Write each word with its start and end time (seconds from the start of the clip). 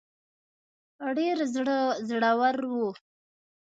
ډېر 1.17 1.37
زړه 2.09 2.31
ور 2.39 2.57
وو. 2.71 2.87